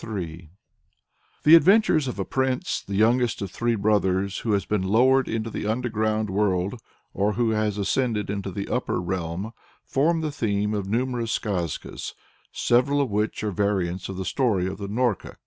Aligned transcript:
]The 0.01 0.49
Adventures 1.53 2.07
of 2.07 2.17
a 2.17 2.25
prince, 2.25 2.81
the 2.81 2.95
youngest 2.95 3.39
of 3.43 3.51
three 3.51 3.75
brothers, 3.75 4.39
who 4.39 4.53
has 4.53 4.65
been 4.65 4.81
lowered 4.81 5.27
into 5.27 5.51
the 5.51 5.67
underground 5.67 6.31
world 6.31 6.81
or 7.13 7.33
who 7.33 7.51
has 7.51 7.77
ascended 7.77 8.27
into 8.27 8.49
an 8.49 8.55
enchanted 8.55 8.73
upper 8.75 8.99
realm, 8.99 9.51
form 9.85 10.21
the 10.21 10.31
theme 10.31 10.73
of 10.73 10.89
numerous 10.89 11.33
skazkas, 11.37 12.15
several 12.51 12.99
of 12.99 13.11
which 13.11 13.43
are 13.43 13.51
variants 13.51 14.09
of 14.09 14.17
the 14.17 14.25
story 14.25 14.65
of 14.65 14.79
Norka. 14.79 15.35